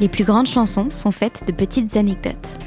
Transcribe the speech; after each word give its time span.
Les 0.00 0.08
plus 0.08 0.22
grandes 0.22 0.46
chansons 0.46 0.90
sont 0.92 1.10
faites 1.10 1.44
de 1.44 1.52
petites 1.52 1.96
anecdotes. 1.96 2.58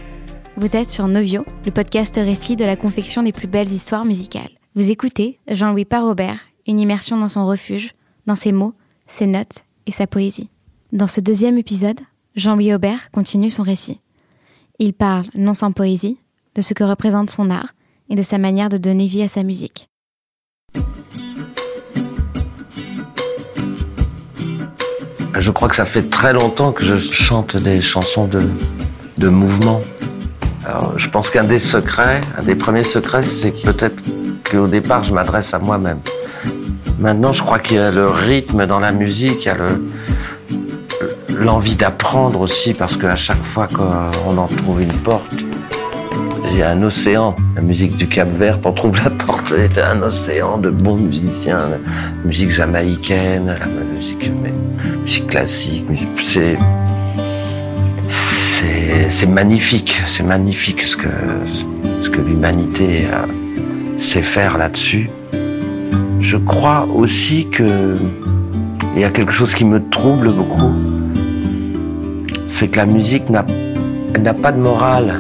Vous 0.58 0.76
êtes 0.76 0.90
sur 0.90 1.08
Novio, 1.08 1.46
le 1.66 1.72
podcast 1.72 2.16
récit 2.18 2.58
de 2.58 2.66
la 2.66 2.76
confection 2.76 3.24
des 3.24 3.32
plus 3.32 3.48
belles 3.48 3.72
histoires 3.72 4.04
musicales. 4.04 4.50
Vous 4.76 4.92
écoutez 4.92 5.40
Jean-Louis 5.48 5.86
Parobert, 5.86 6.40
une 6.68 6.82
immersion 6.82 7.18
dans 7.18 7.30
son 7.30 7.46
refuge, 7.46 7.94
dans 8.26 8.36
ses 8.36 8.52
mots, 8.52 8.74
ses 9.08 9.28
notes 9.28 9.64
et 9.86 9.92
sa 9.92 10.08
poésie. 10.08 10.50
Dans 10.92 11.08
ce 11.08 11.22
deuxième 11.22 11.58
épisode, 11.58 12.02
Jean-Louis 12.36 12.74
Aubert 12.74 13.12
continue 13.12 13.50
son 13.50 13.64
récit. 13.64 14.02
Il 14.78 14.94
parle, 14.94 15.28
non 15.34 15.54
sans 15.54 15.72
poésie, 15.72 16.18
de 16.56 16.62
ce 16.62 16.74
que 16.74 16.84
représente 16.84 17.30
son 17.30 17.50
art 17.50 17.74
et 18.10 18.16
de 18.16 18.24
sa 18.24 18.40
manière 18.40 18.68
de 18.68 18.78
donner 18.78 19.08
vie 19.08 19.24
à 19.24 19.30
sa 19.30 19.44
musique. 19.44 19.88
Je 25.38 25.52
crois 25.52 25.70
que 25.70 25.76
ça 25.76 25.86
fait 25.86 26.10
très 26.10 26.34
longtemps 26.34 26.72
que 26.72 26.84
je 26.84 26.98
chante 26.98 27.56
des 27.56 27.82
chansons 27.82 28.28
de, 28.28 29.30
mouvement. 29.30 29.82
Je 30.98 31.08
pense 31.10 31.30
qu'un 31.30 31.44
des 31.44 31.60
secrets, 31.60 32.22
un 32.38 32.44
des 32.44 32.56
premiers 32.56 32.84
secrets, 32.84 33.24
c'est 33.24 33.52
peut-être 33.52 34.02
qu'au 34.50 34.68
départ, 34.68 35.04
je 35.04 35.14
m'adresse 35.14 35.54
à 35.54 35.60
moi-même. 35.60 36.00
Maintenant, 37.00 37.34
je 37.34 37.42
crois 37.42 37.60
qu'il 37.60 37.78
y 37.78 37.80
a 37.80 37.92
le 37.92 38.08
rythme 38.08 38.66
dans 38.66 38.80
la 38.80 38.92
musique, 38.92 39.46
il 39.46 39.48
y 39.48 39.50
a 39.50 39.56
le, 39.56 39.88
l'envie 41.40 41.76
d'apprendre 41.76 42.42
aussi, 42.42 42.74
parce 42.74 42.98
qu'à 42.98 43.16
chaque 43.16 43.44
fois 43.44 43.68
qu'on 43.68 44.38
en 44.38 44.48
trouve 44.48 44.82
une 44.82 44.94
porte, 44.94 45.36
il 46.52 46.58
y 46.58 46.64
a 46.64 46.70
un 46.72 46.84
océan. 46.84 47.36
La 47.56 47.62
musique 47.62 47.96
du 47.98 48.08
Cap 48.08 48.28
Vert, 48.38 48.60
on 48.64 48.74
trouve 48.74 49.02
la 49.04 49.10
porte, 49.10 49.48
c'était 49.56 49.82
un 49.82 50.02
océan 50.02 50.58
de 50.58 50.70
bons 50.70 50.98
musiciens, 50.98 51.70
musique 52.26 52.52
jamaïcaine, 52.52 53.58
la 53.60 53.66
musique, 53.96 54.32
musique 55.02 55.28
classique. 55.28 55.86
C'est, 56.18 56.58
c'est, 58.10 59.10
c'est 59.10 59.28
magnifique, 59.28 60.02
c'est 60.06 60.24
magnifique 60.24 60.82
ce 60.82 60.98
que, 60.98 61.10
ce 62.04 62.10
que 62.10 62.22
l'humanité 62.22 63.08
sait 63.98 64.22
faire 64.22 64.58
là-dessus. 64.58 65.10
Je 66.20 66.38
crois 66.38 66.88
aussi 66.94 67.48
que 67.50 67.98
il 68.96 69.02
y 69.02 69.06
a 69.06 69.10
quelque 69.10 69.32
chose 69.32 69.54
qui 69.54 69.64
me 69.64 69.90
trouble 69.90 70.34
beaucoup, 70.34 70.74
c'est 72.46 72.68
que 72.68 72.78
la 72.78 72.86
musique 72.86 73.30
n'a 73.30 73.44
pas 74.34 74.52
de 74.52 74.60
morale 74.60 75.18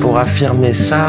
pour 0.00 0.18
affirmer 0.18 0.74
ça, 0.74 1.08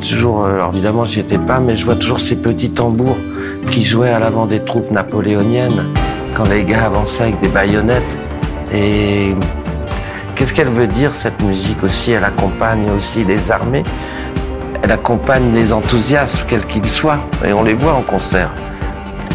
toujours, 0.00 0.44
euh, 0.44 0.54
alors 0.54 0.70
évidemment 0.72 1.04
j'y 1.04 1.20
étais 1.20 1.38
pas, 1.38 1.58
mais 1.58 1.76
je 1.76 1.84
vois 1.84 1.96
toujours 1.96 2.20
ces 2.20 2.36
petits 2.36 2.70
tambours 2.70 3.16
qui 3.70 3.84
jouaient 3.84 4.10
à 4.10 4.18
l'avant 4.18 4.46
des 4.46 4.60
troupes 4.60 4.90
napoléoniennes 4.90 5.84
quand 6.34 6.48
les 6.48 6.64
gars 6.64 6.86
avançaient 6.86 7.24
avec 7.24 7.40
des 7.40 7.48
baïonnettes. 7.48 8.02
Et 8.72 9.34
qu'est-ce 10.34 10.54
qu'elle 10.54 10.68
veut 10.68 10.86
dire 10.86 11.14
cette 11.14 11.42
musique 11.42 11.82
aussi? 11.82 12.12
Elle 12.12 12.24
accompagne 12.24 12.90
aussi 12.96 13.24
les 13.24 13.50
armées, 13.50 13.84
elle 14.82 14.92
accompagne 14.92 15.52
les 15.54 15.72
enthousiasmes, 15.72 16.44
quels 16.48 16.66
qu'ils 16.66 16.88
soient, 16.88 17.20
et 17.46 17.52
on 17.52 17.62
les 17.62 17.74
voit 17.74 17.94
en 17.94 18.02
concert. 18.02 18.50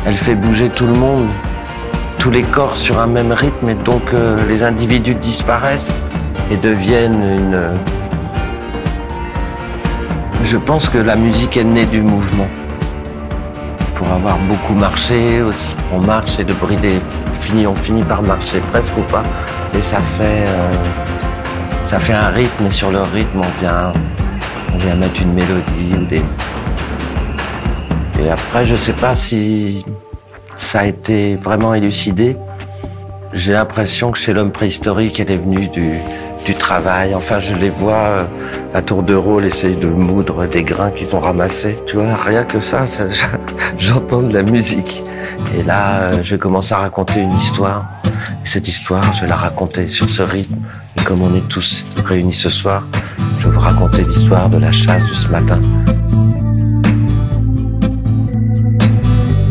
Elle 0.06 0.18
fait 0.18 0.36
bouger 0.36 0.70
tout 0.70 0.86
le 0.86 0.94
monde, 0.94 1.28
tous 2.18 2.32
les 2.32 2.44
corps 2.44 2.78
sur 2.78 3.00
un 3.00 3.08
même 3.08 3.32
rythme, 3.32 3.70
et 3.70 3.76
donc 3.76 4.14
euh, 4.14 4.40
les 4.48 4.64
individus 4.64 5.16
disparaissent 5.16 5.94
et 6.52 6.58
deviennent 6.58 7.22
une, 7.22 7.62
je 10.44 10.58
pense 10.58 10.90
que 10.90 10.98
la 10.98 11.16
musique 11.16 11.58
est 11.58 11.64
née 11.64 11.86
du 11.86 12.02
mouvement. 12.02 12.48
Pour 13.96 14.12
avoir 14.12 14.38
beaucoup 14.40 14.74
marché, 14.74 15.42
on 15.94 16.00
marche 16.00 16.40
et 16.40 16.44
de 16.44 16.54
brider, 16.54 17.00
on 17.68 17.76
finit 17.76 18.04
par 18.04 18.22
marcher 18.22 18.60
presque 18.72 18.96
ou 18.98 19.02
pas. 19.04 19.24
Et 19.78 19.82
ça 19.82 19.98
fait, 20.00 20.46
euh, 20.48 20.72
ça 21.86 21.98
fait 21.98 22.14
un 22.14 22.30
rythme 22.30 22.68
et 22.68 22.72
sur 22.72 22.92
le 22.92 23.02
rythme 23.02 23.40
on 23.40 23.60
vient, 23.62 23.92
on 24.74 24.78
vient 24.78 24.96
mettre 24.96 25.22
une 25.22 25.34
mélodie 25.34 25.94
ou 25.94 26.06
des. 26.06 26.22
Et 28.22 28.30
après, 28.30 28.66
je 28.66 28.76
sais 28.76 28.94
pas 28.94 29.16
si 29.16 29.86
ça 30.58 30.82
a 30.82 30.86
été 30.86 31.36
vraiment 31.36 31.74
élucidé. 31.74 32.36
J'ai 33.34 33.54
l'impression 33.54 34.12
que 34.12 34.18
c'est 34.20 34.34
l'homme 34.34 34.52
préhistorique, 34.52 35.20
elle 35.20 35.32
est 35.32 35.38
venue 35.38 35.68
du, 35.68 36.00
du 36.50 36.56
travail. 36.56 37.14
Enfin, 37.14 37.40
je 37.40 37.54
les 37.54 37.70
vois 37.70 37.94
euh, 37.94 38.24
à 38.74 38.82
tour 38.82 39.04
de 39.04 39.14
rôle 39.14 39.46
essayer 39.46 39.76
de 39.76 39.86
moudre 39.86 40.48
des 40.48 40.64
grains 40.64 40.90
qu'ils 40.90 41.16
ont 41.16 41.20
ramassés. 41.20 41.78
Tu 41.86 41.98
vois, 41.98 42.16
rien 42.16 42.44
que 42.44 42.60
ça, 42.60 42.86
j'entends 43.78 44.24
de 44.24 44.34
la 44.34 44.42
musique. 44.42 45.04
Et 45.56 45.62
là, 45.62 46.00
euh, 46.00 46.24
je 46.24 46.36
commence 46.36 46.72
à 46.72 46.78
raconter 46.78 47.20
une 47.22 47.34
histoire. 47.34 47.86
cette 48.46 48.68
histoire, 48.68 49.14
je 49.14 49.28
la 49.28 49.36
raconter 49.36 49.88
sur 49.90 50.10
ce 50.10 50.24
rythme. 50.24 50.56
Et 50.98 51.04
comme 51.04 51.22
on 51.22 51.36
est 51.36 51.48
tous 51.50 51.84
réunis 52.04 52.34
ce 52.34 52.50
soir, 52.50 52.82
je 53.38 53.44
vais 53.44 53.54
vous 53.54 53.60
raconter 53.60 54.02
l'histoire 54.02 54.50
de 54.50 54.58
la 54.58 54.72
chasse 54.72 55.06
de 55.06 55.14
ce 55.14 55.28
matin. 55.28 55.62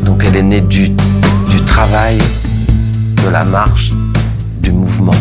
Donc 0.04 0.25
elle 0.26 0.34
est 0.34 0.42
née 0.42 0.62
du 0.62 0.97
travail, 1.64 2.19
de 3.25 3.28
la 3.31 3.44
marche, 3.44 3.91
du 4.60 4.72
mouvement. 4.72 5.20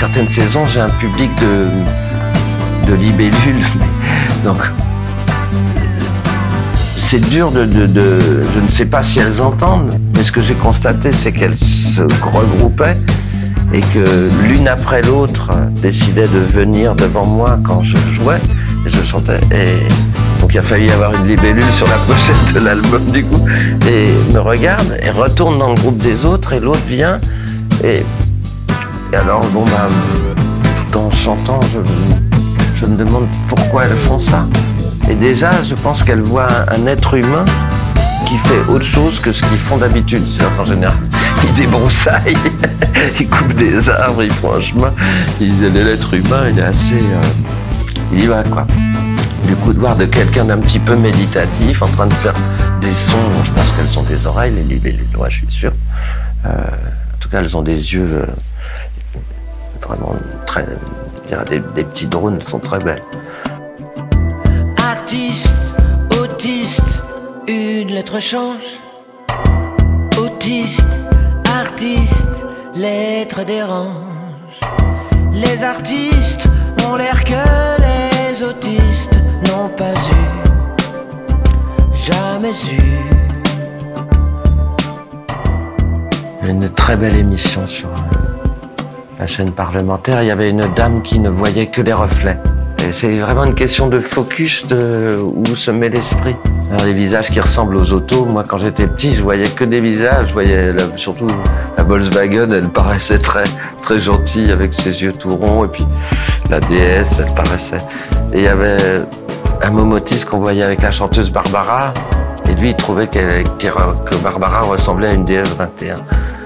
Certaines 0.00 0.30
saisons, 0.30 0.64
j'ai 0.72 0.80
un 0.80 0.88
public 0.88 1.30
de, 1.42 2.94
libellules. 2.94 3.66
Donc, 4.44 4.56
c'est 6.96 7.20
dur 7.20 7.50
de, 7.50 7.68
Je 7.70 8.60
ne 8.60 8.70
sais 8.70 8.86
pas 8.86 9.02
si 9.02 9.18
elles 9.18 9.42
entendent, 9.42 9.94
mais 10.16 10.24
ce 10.24 10.32
que 10.32 10.40
j'ai 10.40 10.54
constaté, 10.54 11.12
c'est 11.12 11.32
qu'elles 11.32 11.58
se 11.58 12.00
regroupaient 12.00 12.96
et 13.74 13.80
que 13.80 14.30
l'une 14.48 14.68
après 14.68 15.02
l'autre 15.02 15.50
décidait 15.82 16.28
de 16.28 16.38
venir 16.38 16.94
devant 16.94 17.26
moi 17.26 17.58
quand 17.62 17.82
je 17.82 17.96
jouais 18.14 18.40
et 18.86 18.88
je 18.88 19.04
chantais. 19.04 19.40
Et 19.52 19.86
donc 20.40 20.54
il 20.54 20.58
a 20.58 20.62
fallu 20.62 20.86
y 20.86 20.90
avoir 20.90 21.14
une 21.14 21.28
libellule 21.28 21.72
sur 21.76 21.86
la 21.86 21.98
pochette 22.08 22.54
de 22.54 22.60
l'album 22.60 23.04
du 23.12 23.22
coup. 23.22 23.44
Et 23.86 24.08
me 24.32 24.40
regarde 24.40 24.98
et 25.02 25.10
retourne 25.10 25.58
dans 25.58 25.68
le 25.68 25.76
groupe 25.76 25.98
des 25.98 26.24
autres 26.24 26.54
et 26.54 26.60
l'autre 26.60 26.84
vient 26.88 27.20
et 27.84 28.02
et 29.12 29.16
alors, 29.16 29.44
bon, 29.46 29.64
bah, 29.64 29.88
tout 30.92 30.98
en 30.98 31.10
chantant, 31.10 31.60
je, 32.76 32.86
me 32.86 32.96
demande 32.96 33.26
pourquoi 33.48 33.84
elles 33.84 33.96
font 33.96 34.18
ça. 34.18 34.46
Et 35.08 35.14
déjà, 35.14 35.50
je 35.62 35.74
pense 35.74 36.02
qu'elles 36.02 36.22
voient 36.22 36.46
un, 36.68 36.86
être 36.86 37.14
humain 37.14 37.44
qui 38.26 38.36
fait 38.36 38.60
autre 38.68 38.84
chose 38.84 39.18
que 39.18 39.32
ce 39.32 39.42
qu'ils 39.42 39.58
font 39.58 39.78
d'habitude. 39.78 40.22
En 40.58 40.64
général, 40.64 40.96
ils 41.44 41.54
débroussaillent, 41.54 42.36
ils 43.20 43.28
coupent 43.28 43.54
des 43.54 43.88
arbres, 43.88 44.22
ils 44.22 44.32
font 44.32 44.54
un 44.54 44.60
chemin. 44.60 44.92
L'être 45.40 46.14
humain, 46.14 46.44
il 46.50 46.58
est 46.58 46.62
assez. 46.62 46.94
Euh, 46.94 47.22
il 48.12 48.24
y 48.24 48.26
va, 48.26 48.44
quoi. 48.44 48.66
Du 49.46 49.56
coup, 49.56 49.72
de 49.72 49.78
voir 49.78 49.96
de 49.96 50.04
quelqu'un 50.06 50.44
d'un 50.44 50.58
petit 50.58 50.78
peu 50.78 50.94
méditatif 50.94 51.82
en 51.82 51.88
train 51.88 52.06
de 52.06 52.14
faire 52.14 52.34
des 52.80 52.92
sons, 52.92 53.16
je 53.44 53.50
pense 53.50 53.72
qu'elles 53.72 53.98
ont 53.98 54.02
des 54.02 54.26
oreilles, 54.26 54.52
les 54.54 54.62
libellules, 54.62 55.06
je 55.28 55.34
suis 55.34 55.46
sûr. 55.50 55.72
Euh, 56.46 56.48
en 56.50 57.18
tout 57.18 57.28
cas, 57.28 57.40
elles 57.40 57.56
ont 57.56 57.62
des 57.62 57.94
yeux. 57.94 58.24
Euh, 59.82 59.86
vraiment 59.86 60.14
très. 60.46 60.66
Des, 61.48 61.60
des 61.60 61.84
petits 61.84 62.06
drones 62.06 62.42
sont 62.42 62.58
très 62.58 62.78
belles. 62.78 63.02
Artiste, 64.82 65.54
autiste, 66.20 67.02
une 67.46 67.88
lettre 67.88 68.20
change. 68.20 68.80
Autiste, 70.18 70.86
artiste, 71.56 72.28
lettre 72.74 73.44
dérange. 73.44 74.60
Les 75.32 75.62
artistes 75.62 76.48
ont 76.86 76.96
l'air 76.96 77.22
que 77.24 77.32
les 77.80 78.42
autistes 78.42 79.14
n'ont 79.46 79.68
pas 79.68 79.92
eu, 79.92 80.26
jamais 81.94 82.52
eu. 82.72 82.80
Une 86.48 86.68
très 86.70 86.96
belle 86.96 87.14
émission 87.16 87.62
sur 87.68 87.88
la 89.20 89.26
chaîne 89.26 89.52
parlementaire, 89.52 90.22
il 90.22 90.28
y 90.28 90.30
avait 90.30 90.48
une 90.48 90.66
dame 90.74 91.02
qui 91.02 91.18
ne 91.18 91.28
voyait 91.28 91.66
que 91.66 91.82
les 91.82 91.92
reflets. 91.92 92.38
Et 92.82 92.90
c'est 92.90 93.10
vraiment 93.18 93.44
une 93.44 93.54
question 93.54 93.86
de 93.86 94.00
focus 94.00 94.66
de 94.66 95.20
où 95.22 95.44
se 95.56 95.70
met 95.70 95.90
l'esprit. 95.90 96.34
Alors 96.70 96.86
les 96.86 96.94
visages 96.94 97.30
qui 97.30 97.38
ressemblent 97.38 97.76
aux 97.76 97.92
autos, 97.92 98.24
moi 98.24 98.44
quand 98.48 98.56
j'étais 98.56 98.86
petit, 98.86 99.12
je 99.12 99.20
voyais 99.20 99.44
que 99.44 99.64
des 99.64 99.78
visages, 99.78 100.28
je 100.28 100.32
voyais 100.32 100.74
surtout 100.96 101.26
la 101.76 101.84
Volkswagen, 101.84 102.50
elle 102.50 102.70
paraissait 102.70 103.18
très 103.18 103.44
très 103.82 104.00
gentille 104.00 104.50
avec 104.50 104.72
ses 104.72 105.02
yeux 105.02 105.12
tout 105.12 105.36
ronds 105.36 105.66
et 105.66 105.68
puis 105.68 105.86
la 106.48 106.60
DS, 106.60 107.20
elle 107.20 107.34
paraissait. 107.34 107.76
Et 108.32 108.38
il 108.38 108.44
y 108.44 108.48
avait 108.48 109.02
un 109.60 109.70
Momotis 109.70 110.24
qu'on 110.24 110.38
voyait 110.38 110.62
avec 110.62 110.80
la 110.80 110.92
chanteuse 110.92 111.30
Barbara 111.30 111.92
et 112.48 112.54
lui 112.54 112.70
il 112.70 112.76
trouvait 112.76 113.08
que 113.08 114.16
Barbara 114.22 114.60
ressemblait 114.60 115.08
à 115.08 115.12
une 115.12 115.26
DS 115.26 115.42
21 115.58 115.94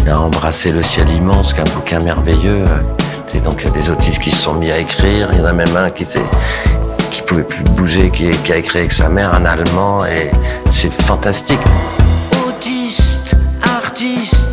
a 0.08 0.20
embrassé 0.20 0.72
le 0.72 0.82
ciel 0.82 1.08
immense, 1.10 1.54
qu'un 1.54 1.64
bouquin 1.74 1.98
merveilleux. 2.00 2.64
Et 3.32 3.40
donc 3.40 3.60
il 3.62 3.66
y 3.66 3.68
a 3.68 3.82
des 3.82 3.90
autistes 3.90 4.20
qui 4.20 4.30
se 4.30 4.42
sont 4.42 4.54
mis 4.54 4.70
à 4.70 4.78
écrire. 4.78 5.28
Il 5.32 5.38
y 5.38 5.40
en 5.40 5.46
a 5.46 5.52
même 5.52 5.76
un 5.76 5.90
qui 5.90 6.04
s'est 6.04 6.24
pouvait 7.26 7.44
plus 7.44 7.64
bouger, 7.64 8.10
qui, 8.10 8.30
qui 8.30 8.52
a 8.52 8.56
écrit 8.56 8.80
avec 8.80 8.92
sa 8.92 9.08
mère 9.08 9.32
un 9.34 9.44
allemand 9.44 10.04
et 10.06 10.30
c'est 10.72 10.92
fantastique. 10.92 11.60
Autiste, 12.46 13.34
artiste, 13.62 14.46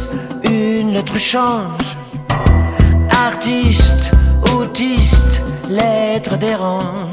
une 0.43 0.93
lettre 0.93 1.17
change. 1.17 1.97
Artiste, 3.09 4.11
autiste, 4.55 5.41
lettre 5.69 6.37
dérange. 6.37 7.09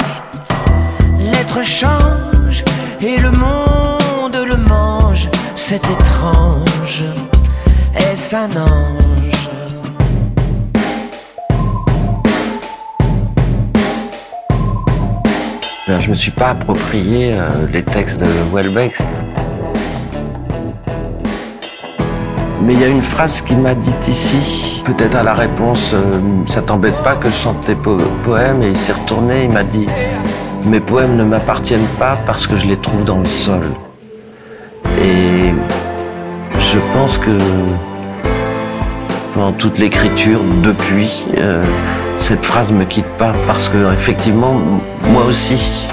Lettre 1.18 1.62
change 1.64 2.64
et 3.00 3.18
le 3.18 3.30
monde 3.30 4.36
le 4.36 4.56
mange. 4.56 5.28
C'est 5.56 5.82
étrange. 5.90 7.04
Est-ce 8.20 8.34
un? 8.34 8.48
Ben, 15.86 16.00
Je 16.00 16.10
me 16.10 16.14
suis 16.14 16.30
pas 16.30 16.50
approprié 16.50 17.32
euh, 17.34 17.48
les 17.72 17.82
textes 17.82 18.18
de 18.18 18.26
Welbeck. 18.52 18.94
Mais 22.62 22.74
il 22.74 22.80
y 22.80 22.84
a 22.84 22.88
une 22.88 23.02
phrase 23.02 23.40
qui 23.40 23.54
m'a 23.54 23.74
dite 23.74 24.08
ici, 24.08 24.82
peut-être 24.84 25.16
à 25.16 25.22
la 25.22 25.32
réponse, 25.34 25.92
euh, 25.94 26.20
ça 26.48 26.60
t'embête 26.60 26.96
pas 27.02 27.14
que 27.14 27.28
je 27.30 27.34
chante 27.34 27.60
tes 27.64 27.74
po- 27.74 27.96
poèmes 28.24 28.62
Et 28.62 28.70
il 28.70 28.76
s'est 28.76 28.92
retourné, 28.92 29.44
il 29.44 29.50
m'a 29.52 29.62
dit, 29.62 29.86
mes 30.66 30.80
poèmes 30.80 31.16
ne 31.16 31.24
m'appartiennent 31.24 31.86
pas 31.98 32.16
parce 32.26 32.46
que 32.46 32.56
je 32.56 32.66
les 32.66 32.76
trouve 32.76 33.04
dans 33.04 33.18
le 33.18 33.24
sol. 33.28 33.62
Et 35.02 35.52
je 36.58 36.78
pense 36.92 37.16
que 37.16 37.30
pendant 39.38 39.52
toute 39.52 39.78
l'écriture, 39.78 40.40
depuis, 40.64 41.24
euh, 41.36 41.62
cette 42.18 42.44
phrase 42.44 42.72
me 42.72 42.84
quitte 42.84 43.06
pas 43.18 43.30
parce 43.46 43.68
que 43.68 43.92
effectivement, 43.92 44.60
moi 45.12 45.22
aussi, 45.26 45.86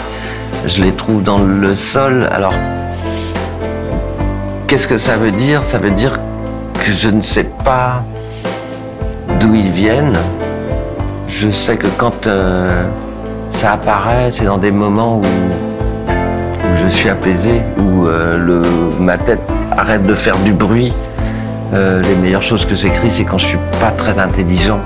je 0.65 0.81
les 0.81 0.92
trouve 0.92 1.21
dans 1.21 1.38
le 1.38 1.75
sol. 1.75 2.27
Alors, 2.31 2.56
qu'est-ce 4.65 4.88
que 4.88 4.97
ça 4.97 5.18
veut 5.18 5.31
dire? 5.31 5.63
Ça 5.63 5.77
veut 5.77 5.92
dire 5.92 6.19
que 6.83 6.92
je 6.92 7.07
ne 7.09 7.21
sais 7.21 7.44
pas 7.63 8.01
d'où 9.39 9.53
ils 9.53 9.69
viennent. 9.69 10.18
Je 11.27 11.51
sais 11.51 11.77
que 11.77 11.88
quand 12.00 12.25
euh, 12.25 12.83
ça 13.51 13.74
apparaît, 13.74 14.31
c'est 14.31 14.45
dans 14.45 14.57
des 14.57 14.71
moments 14.71 15.19
où, 15.19 15.24
je 16.83 16.88
suis 16.89 17.09
apaisé, 17.09 17.62
où 17.77 18.07
euh, 18.07 18.63
ma 19.00 19.19
tête 19.19 19.42
arrête 19.77 20.01
de 20.01 20.15
faire 20.15 20.38
du 20.39 20.51
bruit. 20.51 20.95
Euh, 21.75 22.01
les 22.01 22.16
meilleures 22.16 22.42
choses 22.42 22.66
que 22.66 22.74
j'écris, 22.74 23.12
c'est 23.12 23.25
quand 23.25 23.38
je 23.38 23.48
suis 23.48 23.60
pas 23.81 23.92
très 23.92 24.18
intelligent. 24.18 24.80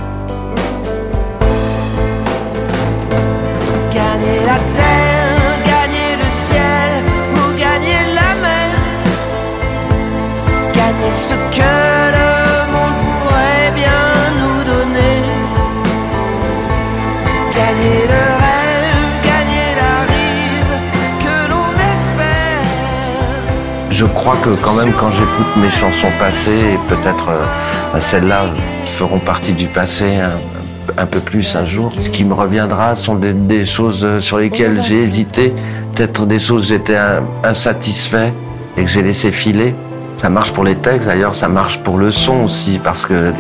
Crois 24.20 24.36
que 24.36 24.50
quand 24.62 24.74
même 24.74 24.92
quand 25.00 25.12
j'écoute 25.12 25.48
mes 25.62 25.70
chansons 25.70 26.12
passées, 26.20 26.74
et 26.74 26.94
peut-être 26.94 27.30
euh, 27.30 28.00
celles-là 28.02 28.48
feront 28.86 29.20
partie 29.20 29.54
du 29.54 29.68
passé 29.68 30.18
un, 30.18 31.02
un 31.02 31.06
peu 31.06 31.22
plus 31.22 31.56
un 31.56 31.66
jour, 31.66 31.94
ce 31.98 32.10
qui 32.10 32.26
me 32.26 32.34
reviendra 32.34 32.98
sont 32.98 33.16
des, 33.16 33.32
des 33.32 33.64
choses 33.64 34.04
euh, 34.04 34.20
sur 34.20 34.38
lesquelles 34.38 34.82
j'ai 34.84 35.04
hésité, 35.04 35.54
peut-être 35.96 36.26
des 36.26 36.40
choses 36.40 36.64
où 36.64 36.68
j'étais 36.68 36.98
insatisfait 37.46 38.34
et 38.76 38.84
que 38.84 38.90
j'ai 38.90 39.04
laissé 39.04 39.32
filer. 39.32 39.74
Ça 40.18 40.28
marche 40.28 40.52
pour 40.52 40.66
les 40.66 40.76
textes, 40.76 41.08
d'ailleurs 41.08 41.34
ça 41.34 41.48
marche 41.48 41.80
pour 41.80 41.98
le 41.98 42.12
son 42.12 42.44
aussi, 42.44 42.78
parce 42.84 43.06
que 43.06 43.14
euh, 43.14 43.32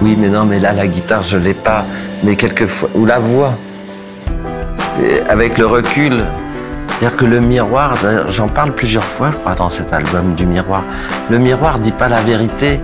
oui 0.00 0.16
mais 0.16 0.28
non 0.28 0.44
mais 0.44 0.60
là 0.60 0.72
la 0.72 0.86
guitare 0.86 1.24
je 1.24 1.38
l'ai 1.38 1.54
pas, 1.54 1.84
mais 2.22 2.36
quelquefois, 2.36 2.88
ou 2.94 3.04
la 3.04 3.18
voix. 3.18 3.54
Et 5.02 5.22
avec 5.28 5.58
le 5.58 5.66
recul, 5.66 6.24
c'est-à-dire 7.00 7.16
que 7.16 7.24
le 7.24 7.40
miroir, 7.40 7.94
j'en 8.28 8.46
parle 8.48 8.72
plusieurs 8.72 9.02
fois, 9.04 9.30
je 9.32 9.36
crois, 9.38 9.54
dans 9.54 9.70
cet 9.70 9.90
album 9.92 10.34
du 10.34 10.44
miroir. 10.44 10.82
Le 11.30 11.38
miroir 11.38 11.78
dit 11.78 11.92
pas 11.92 12.08
la 12.08 12.20
vérité 12.20 12.78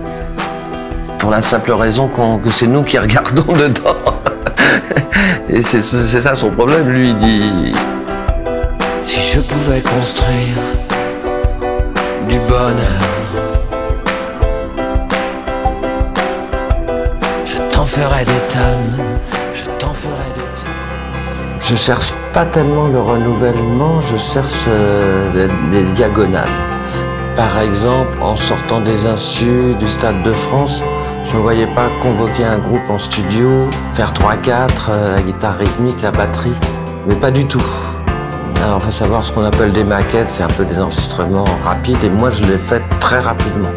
pour 1.19 1.29
la 1.29 1.41
simple 1.41 1.71
raison 1.73 2.07
qu'on- 2.07 2.39
que 2.39 2.49
c'est 2.49 2.65
nous 2.65 2.81
qui 2.81 2.97
regardons 2.97 3.43
dedans. 3.53 3.95
Et 5.49 5.61
c'est 5.61 5.83
c'est 5.83 6.21
ça 6.21 6.33
son 6.33 6.49
problème, 6.49 6.89
lui, 6.89 7.09
il 7.11 7.17
dit. 7.17 7.71
Si 9.03 9.19
je 9.35 9.39
pouvais 9.39 9.81
construire 9.81 10.57
du 12.27 12.39
bonheur, 12.39 13.03
je 17.45 17.57
t'en 17.71 17.85
ferais 17.85 18.25
des 18.25 18.41
tonnes, 18.51 19.05
je 19.53 19.63
t'en 19.77 19.93
ferais 19.93 20.31
des 20.35 20.41
tonnes. 20.61 21.59
Je 21.61 21.75
cherche 21.75 22.11
pas 22.37 22.45
tellement 22.45 22.85
le 22.85 23.01
renouvellement, 23.01 23.99
je 23.99 24.15
cherche 24.15 24.65
euh, 24.67 25.33
les, 25.33 25.47
les 25.71 25.83
diagonales. 25.93 26.47
Par 27.35 27.59
exemple, 27.61 28.15
en 28.21 28.37
sortant 28.37 28.79
des 28.79 29.07
insus 29.07 29.73
du 29.79 29.87
Stade 29.87 30.21
de 30.21 30.33
France, 30.33 30.83
je 31.23 31.33
ne 31.33 31.39
voyais 31.39 31.65
pas 31.65 31.87
convoquer 31.99 32.43
un 32.45 32.59
groupe 32.59 32.87
en 32.89 32.99
studio, 32.99 33.67
faire 33.93 34.13
3-4, 34.13 34.69
euh, 34.91 35.15
la 35.15 35.21
guitare 35.23 35.57
rythmique, 35.57 35.99
la 36.03 36.11
batterie, 36.11 36.53
mais 37.07 37.15
pas 37.15 37.31
du 37.31 37.43
tout. 37.47 37.65
Alors, 38.63 38.77
il 38.81 38.85
faut 38.85 38.91
savoir 38.91 39.25
ce 39.25 39.31
qu'on 39.31 39.43
appelle 39.43 39.71
des 39.71 39.83
maquettes, 39.83 40.29
c'est 40.29 40.43
un 40.43 40.55
peu 40.57 40.63
des 40.63 40.79
enregistrements 40.79 41.45
rapides, 41.63 42.03
et 42.03 42.09
moi, 42.11 42.29
je 42.29 42.43
l'ai 42.43 42.59
fait 42.59 42.83
très 42.99 43.17
rapidement. 43.17 43.71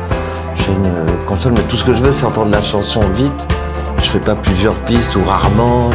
J'ai 0.54 0.72
une 0.72 1.24
console, 1.24 1.52
mais 1.52 1.62
tout 1.62 1.78
ce 1.78 1.84
que 1.86 1.94
je 1.94 2.02
veux, 2.02 2.12
c'est 2.12 2.26
entendre 2.26 2.52
la 2.52 2.60
chanson 2.60 3.00
vite. 3.14 3.46
Je 4.02 4.10
fais 4.10 4.20
pas 4.20 4.34
plusieurs 4.34 4.74
pistes 4.80 5.16
ou 5.16 5.24
rarement. 5.24 5.88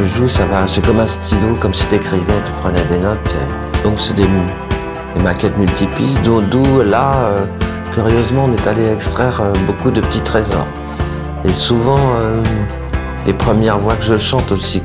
Je 0.00 0.06
joue, 0.06 0.28
ça 0.28 0.46
va. 0.46 0.66
C'est 0.66 0.84
comme 0.84 1.00
un 1.00 1.06
stylo, 1.06 1.54
comme 1.60 1.74
si 1.74 1.86
tu 1.86 1.96
écrivais, 1.96 2.42
tu 2.44 2.52
prenais 2.52 2.84
des 2.90 2.98
notes. 2.98 3.36
Donc, 3.84 4.00
c'est 4.00 4.14
des, 4.14 4.26
des 5.16 5.22
maquettes 5.22 5.56
multipistes, 5.58 6.22
d'où 6.22 6.82
là, 6.82 7.10
euh, 7.14 7.36
curieusement, 7.92 8.46
on 8.48 8.52
est 8.52 8.66
allé 8.66 8.90
extraire 8.90 9.40
euh, 9.40 9.52
beaucoup 9.66 9.90
de 9.90 10.00
petits 10.00 10.22
trésors. 10.22 10.66
Et 11.44 11.52
souvent, 11.52 11.98
euh, 12.20 12.42
les 13.26 13.34
premières 13.34 13.78
voix 13.78 13.94
que 13.94 14.04
je 14.04 14.16
chante 14.16 14.50
aussi. 14.52 14.78
Et 14.78 14.82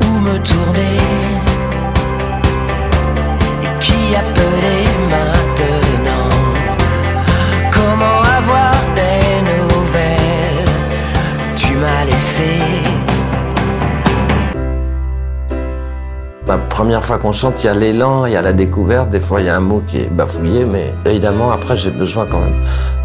La 16.48 16.60
première 16.60 17.04
fois 17.04 17.18
qu'on 17.18 17.32
chante, 17.32 17.64
il 17.64 17.66
y 17.66 17.70
a 17.70 17.74
l'élan, 17.74 18.28
il 18.28 18.34
y 18.34 18.36
a 18.36 18.42
la 18.42 18.54
découverte. 18.54 19.10
Des 19.10 19.20
fois, 19.20 19.42
il 19.42 19.48
y 19.48 19.50
a 19.50 19.58
un 19.58 19.62
mot 19.62 19.82
qui 19.88 19.98
est 19.98 20.10
bafouillé, 20.12 20.64
mais 20.64 20.94
évidemment, 21.04 21.52
après, 21.52 21.76
j'ai 21.76 21.90
besoin 21.90 22.28
quand 22.28 22.40
même 22.40 22.62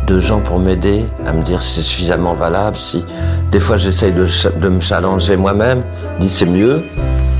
de 0.07 0.21
gens 0.21 0.41
pour 0.41 0.59
m'aider 0.59 1.07
à 1.27 1.33
me 1.33 1.43
dire 1.43 1.63
si 1.63 1.77
c'est 1.77 1.87
suffisamment 1.87 2.35
valable. 2.35 2.77
Si 2.77 3.03
des 3.51 3.59
fois, 3.61 3.79
j'essaye 3.79 4.13
de, 4.13 4.69
me 4.69 4.81
challenger 4.81 5.39
moi-même, 5.39 5.83
dis 6.19 6.29
c'est 6.29 6.45
mieux, 6.45 6.83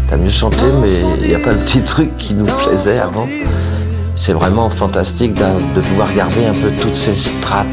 t'as 0.09 0.17
mieux 0.17 0.31
chanté, 0.31 0.65
mais 0.81 1.01
il 1.21 1.29
n'y 1.29 1.35
a 1.35 1.41
pas 1.41 1.53
le 1.53 1.59
petit 1.59 1.83
truc 1.83 2.17
qui 2.17 2.35
nous 2.35 2.47
plaisait 2.47 2.99
avant. 2.99 3.29
C'est 4.17 4.33
vraiment 4.33 4.71
fantastique 4.71 5.35
de 5.35 5.81
pouvoir 5.83 6.15
garder 6.15 6.47
un 6.47 6.55
peu 6.55 6.71
toutes 6.81 6.97
ces 6.97 7.15
strates. 7.15 7.67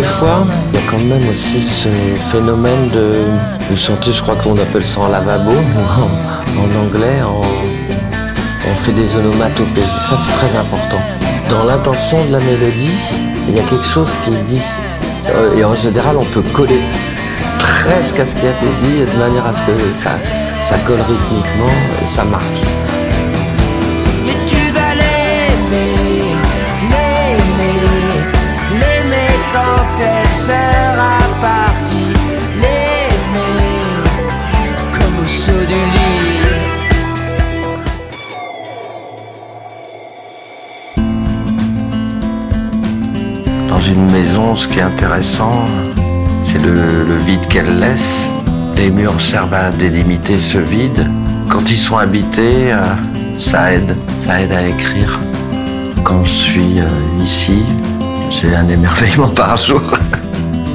Quelquefois, 0.00 0.46
il 0.74 0.78
y 0.78 0.82
a 0.82 0.86
quand 0.90 0.98
même 0.98 1.26
aussi 1.30 1.62
ce 1.62 1.88
phénomène 2.30 2.90
de, 2.90 3.22
de 3.70 3.74
chanter, 3.74 4.12
je 4.12 4.20
crois 4.20 4.36
qu'on 4.36 4.52
appelle 4.58 4.84
ça 4.84 5.00
en 5.00 5.08
lavabo, 5.08 5.52
en, 5.52 6.60
en 6.60 6.84
anglais, 6.84 7.22
en- 7.22 7.40
on 8.70 8.76
fait 8.76 8.92
des 8.92 9.16
onomatopées. 9.16 9.80
Ça, 10.06 10.16
c'est 10.18 10.32
très 10.32 10.54
important. 10.58 10.98
Dans 11.48 11.64
l'intention 11.64 12.22
de 12.26 12.32
la 12.32 12.40
mélodie, 12.40 12.92
il 13.48 13.54
y 13.54 13.58
a 13.58 13.62
quelque 13.62 13.86
chose 13.86 14.18
qui 14.22 14.34
est 14.34 14.42
dit. 14.42 14.60
Euh, 15.30 15.56
Et 15.56 15.64
en 15.64 15.74
général, 15.74 16.18
on 16.18 16.26
peut 16.26 16.42
coller 16.52 16.82
presque 17.58 18.20
à 18.20 18.26
ce 18.26 18.36
qui 18.36 18.44
a 18.46 18.50
été 18.50 18.66
dit, 18.82 18.98
de 19.10 19.18
manière 19.18 19.46
à 19.46 19.54
ce 19.54 19.62
que 19.62 19.72
ça, 19.94 20.10
ça 20.60 20.76
colle 20.86 21.00
rythmiquement 21.00 21.72
et 22.02 22.06
ça 22.06 22.22
marche. 22.22 22.60
Dans 43.76 43.82
une 43.82 44.10
maison, 44.10 44.54
ce 44.54 44.66
qui 44.66 44.78
est 44.78 44.82
intéressant, 44.82 45.66
c'est 46.46 46.62
le, 46.64 47.14
vide 47.26 47.46
qu'elle 47.46 47.78
laisse. 47.78 48.24
Les 48.74 48.88
murs 48.88 49.20
servent 49.20 49.52
à 49.52 49.68
délimiter 49.68 50.36
ce 50.36 50.56
vide. 50.56 51.06
Quand 51.50 51.70
ils 51.70 51.76
sont 51.76 51.98
habités, 51.98 52.72
euh, 52.72 52.82
ça 53.38 53.74
aide, 53.74 53.94
ça 54.18 54.40
aide 54.40 54.52
à 54.52 54.66
écrire. 54.66 55.20
Quand 56.04 56.24
je 56.24 56.30
suis 56.30 56.80
euh, 56.80 57.22
ici, 57.22 57.64
j'ai 58.30 58.56
un 58.56 58.66
émerveillement 58.66 59.28
par 59.28 59.58
jour. 59.58 59.82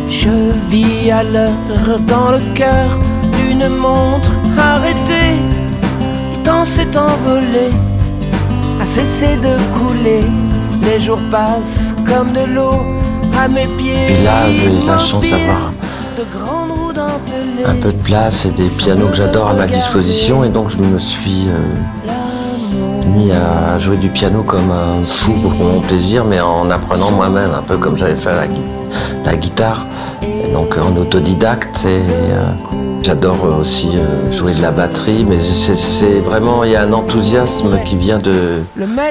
Je 0.08 0.52
vis 0.70 1.10
à 1.10 1.24
l'heure 1.24 2.00
dans 2.08 2.34
le 2.34 2.54
cœur 2.54 3.00
d'une 3.34 3.68
montre 3.78 4.38
arrêtée. 4.60 5.40
Le 6.36 6.44
temps 6.44 6.66
s'est 6.66 6.96
envolé, 6.96 7.72
a 8.80 8.86
cessé 8.86 9.38
de 9.38 9.58
couler. 9.74 10.22
Les 10.82 11.00
jours 11.00 11.22
passent 11.30 11.94
comme 12.06 12.32
de 12.34 12.46
l'eau 12.54 12.74
à 13.40 13.48
mes 13.48 13.68
pieds. 13.78 14.20
Et 14.20 14.24
là, 14.24 14.50
j'ai 14.52 14.86
la 14.86 14.98
chance 14.98 15.24
d'avoir 15.24 15.72
un 17.66 17.76
peu 17.76 17.92
de 17.92 18.02
place 18.04 18.46
et 18.46 18.50
des 18.52 18.68
pianos 18.70 19.08
que 19.08 19.16
j'adore 19.16 19.50
à 19.50 19.54
ma 19.54 19.68
disposition. 19.68 20.44
Et 20.44 20.50
donc, 20.50 20.70
je 20.70 20.78
me 20.78 21.00
suis 21.00 21.48
euh, 21.48 22.12
mis 23.08 23.32
à 23.32 23.78
jouer 23.78 23.98
du 23.98 24.10
piano 24.10 24.44
comme 24.44 24.72
un 24.72 25.04
fou 25.06 25.34
pour 25.34 25.54
mon 25.54 25.80
plaisir, 25.80 26.26
mais 26.26 26.40
en 26.40 26.70
apprenant 26.72 27.12
moi-même, 27.12 27.52
un 27.58 27.62
peu 27.62 27.78
comme 27.78 27.98
j'avais 27.98 28.16
fait 28.16 28.32
la, 28.34 28.48
gui- 28.48 28.62
la 29.26 29.36
guitare. 29.36 29.86
Et 30.24 30.52
donc, 30.52 30.76
en 30.78 30.96
autodidacte. 31.00 31.86
Et 31.86 32.00
euh, 32.00 32.44
j'adore 33.02 33.44
aussi 33.60 33.90
euh, 33.96 34.32
jouer 34.34 34.54
de 34.54 34.62
la 34.62 34.72
batterie, 34.72 35.26
mais 35.28 35.38
c'est 35.76 36.20
vraiment, 36.20 36.64
il 36.64 36.72
y 36.72 36.76
a 36.76 36.84
un 36.84 36.94
enthousiasme 36.94 37.78
qui 37.84 37.96
vient 37.98 38.20
de, 38.20 38.62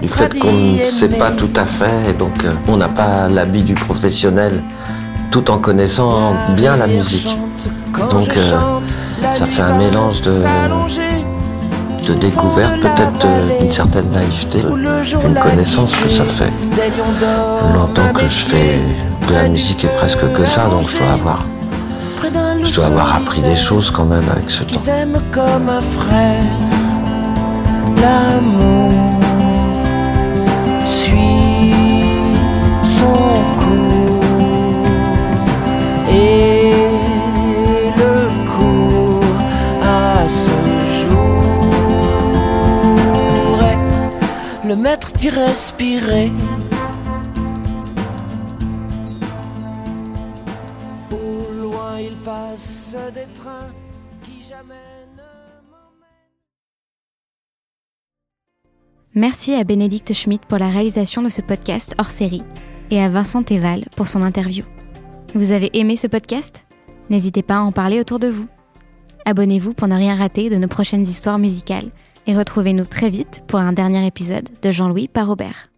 du 0.00 0.08
fait 0.08 0.38
qu'on 0.38 0.52
ne 0.52 0.78
sait 0.82 1.08
pas 1.08 1.30
tout 1.30 1.50
à 1.56 1.64
fait, 1.64 2.10
et 2.10 2.12
donc 2.12 2.44
euh, 2.44 2.52
on 2.68 2.76
n'a 2.76 2.88
pas 2.88 3.28
l'habit 3.28 3.62
du 3.62 3.74
professionnel, 3.74 4.62
tout 5.30 5.50
en 5.50 5.58
connaissant 5.58 6.32
bien 6.56 6.76
la 6.76 6.86
musique. 6.86 7.36
Donc, 8.10 8.28
euh, 8.36 8.50
ça 9.34 9.46
fait 9.46 9.62
un 9.62 9.76
mélange 9.76 10.22
de- 10.22 10.42
De 12.06 12.14
découverte, 12.14 12.80
peut-être 12.80 13.26
euh, 13.26 13.60
une 13.60 13.70
certaine 13.70 14.08
naïveté, 14.10 14.60
une 15.28 15.34
connaissance 15.34 15.92
que 15.94 16.08
ça 16.08 16.24
fait 16.24 16.50
longtemps 17.74 18.12
que 18.14 18.22
je 18.22 18.44
fais 18.50 18.78
de 19.28 19.34
la 19.34 19.48
musique 19.48 19.84
et 19.84 19.88
presque 19.88 20.32
que 20.32 20.46
ça, 20.46 20.64
donc 20.70 20.88
je 20.88 20.96
dois 20.98 21.12
avoir, 21.12 21.44
je 22.64 22.74
dois 22.74 22.86
avoir 22.86 23.14
appris 23.16 23.42
des 23.42 23.56
choses 23.56 23.90
quand 23.90 24.04
même 24.04 24.28
avec 24.30 24.50
ce 24.50 24.64
temps. 24.64 24.80
aiment 24.86 25.20
comme 25.30 25.68
un 25.68 25.80
frère. 25.80 26.44
L'amour 28.00 28.92
suit 30.86 31.74
son 32.82 33.12
cours 33.60 34.24
et 36.08 36.72
le 37.96 38.28
cours 38.52 39.24
à 39.82 40.28
ce 40.28 40.50
jour 41.02 42.02
est 43.62 44.68
le 44.68 44.76
maître 44.76 45.12
d'y 45.12 45.30
respirer. 45.30 46.32
Merci 59.16 59.54
à 59.54 59.64
Bénédicte 59.64 60.12
Schmidt 60.14 60.46
pour 60.46 60.58
la 60.58 60.68
réalisation 60.68 61.20
de 61.20 61.28
ce 61.28 61.40
podcast 61.40 61.96
hors 61.98 62.10
série 62.10 62.44
et 62.92 63.00
à 63.00 63.08
Vincent 63.08 63.42
Teval 63.42 63.86
pour 63.96 64.06
son 64.06 64.22
interview. 64.22 64.64
Vous 65.34 65.50
avez 65.50 65.68
aimé 65.76 65.96
ce 65.96 66.06
podcast? 66.06 66.64
N'hésitez 67.08 67.42
pas 67.42 67.56
à 67.56 67.62
en 67.62 67.72
parler 67.72 67.98
autour 67.98 68.20
de 68.20 68.28
vous. 68.28 68.46
Abonnez-vous 69.24 69.74
pour 69.74 69.88
ne 69.88 69.96
rien 69.96 70.14
rater 70.14 70.48
de 70.48 70.58
nos 70.58 70.68
prochaines 70.68 71.02
histoires 71.02 71.40
musicales 71.40 71.90
et 72.28 72.36
retrouvez-nous 72.36 72.84
très 72.84 73.10
vite 73.10 73.42
pour 73.48 73.58
un 73.58 73.72
dernier 73.72 74.06
épisode 74.06 74.48
de 74.62 74.70
Jean-Louis 74.70 75.08
par 75.08 75.26
Robert. 75.26 75.69